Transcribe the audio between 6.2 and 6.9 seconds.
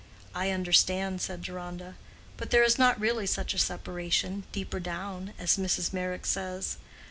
says.